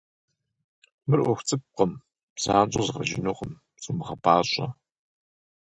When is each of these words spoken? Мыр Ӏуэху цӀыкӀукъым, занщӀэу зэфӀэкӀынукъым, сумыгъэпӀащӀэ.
Мыр 1.07 1.19
Ӏуэху 1.23 1.45
цӀыкӀукъым, 1.47 1.91
занщӀэу 2.41 2.85
зэфӀэкӀынукъым, 2.85 3.51
сумыгъэпӀащӀэ. 3.81 4.67